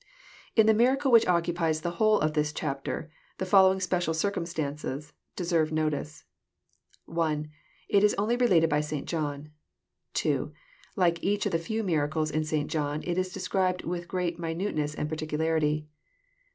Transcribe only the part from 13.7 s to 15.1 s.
with great minuteness and